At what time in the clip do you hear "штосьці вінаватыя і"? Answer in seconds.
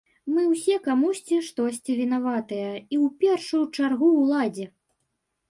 1.49-2.95